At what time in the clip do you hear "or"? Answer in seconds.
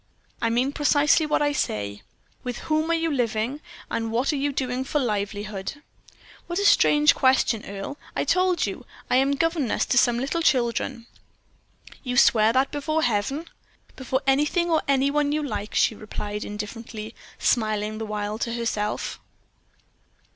14.71-14.81